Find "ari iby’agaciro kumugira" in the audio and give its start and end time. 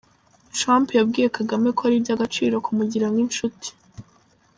1.87-3.07